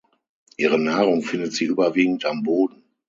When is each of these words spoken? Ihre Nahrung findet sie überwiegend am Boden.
Ihre 0.57 0.79
Nahrung 0.79 1.21
findet 1.21 1.53
sie 1.53 1.65
überwiegend 1.65 2.25
am 2.25 2.41
Boden. 2.41 2.81